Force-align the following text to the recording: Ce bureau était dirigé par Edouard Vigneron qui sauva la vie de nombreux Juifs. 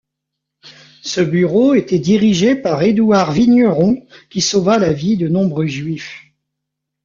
Ce 1.03 1.21
bureau 1.21 1.75
était 1.75 1.99
dirigé 1.99 2.55
par 2.55 2.81
Edouard 2.81 3.33
Vigneron 3.33 4.03
qui 4.31 4.41
sauva 4.41 4.79
la 4.79 4.93
vie 4.93 5.15
de 5.15 5.27
nombreux 5.27 5.67
Juifs. 5.67 6.23